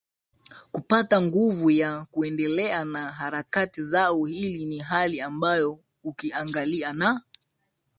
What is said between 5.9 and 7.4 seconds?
ukiangalia na